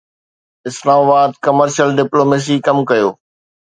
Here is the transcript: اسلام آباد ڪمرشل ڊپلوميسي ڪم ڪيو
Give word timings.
اسلام 0.69 0.99
آباد 1.05 1.31
ڪمرشل 1.45 1.89
ڊپلوميسي 1.99 2.55
ڪم 2.67 2.77
ڪيو 2.89 3.09